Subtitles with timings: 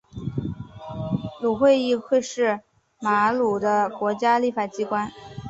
[1.41, 2.61] 瑙鲁议会是
[3.01, 5.11] 瑙鲁的国家立法机关。